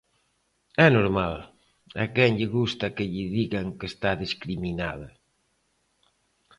É 0.85 0.87
normal, 0.97 1.35
a 2.03 2.05
quen 2.15 2.31
lle 2.39 2.47
gusta 2.57 2.93
que 2.95 3.09
lle 3.13 3.25
digan 3.37 3.67
que 3.77 3.85
está 3.91 4.11
discriminada? 4.23 5.07